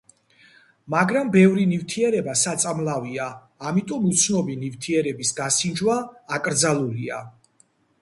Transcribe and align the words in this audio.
მაგრამ 0.93 1.29
ბევრი 1.35 1.65
ნივთიერება 1.73 2.35
საწამლავია, 2.45 3.29
ამიტომ 3.75 4.09
უცნობი 4.15 4.59
ნივთიერების 4.65 5.37
გასინჯვა 5.45 6.03
აკრძალულია. 6.41 7.25